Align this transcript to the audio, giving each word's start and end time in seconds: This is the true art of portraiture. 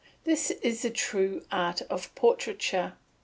This 0.23 0.49
is 0.49 0.81
the 0.81 0.89
true 0.89 1.43
art 1.51 1.83
of 1.83 2.09
portraiture. 2.15 2.93